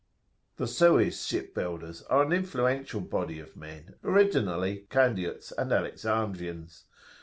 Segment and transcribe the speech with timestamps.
[0.55, 6.85] [FN#25]" "The Suez ship builders are an influential body of men, originally Candiots and Alexandrians.